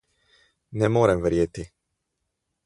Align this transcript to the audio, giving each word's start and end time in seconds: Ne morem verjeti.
Ne 0.81 0.89
morem 0.95 1.21
verjeti. 1.27 1.67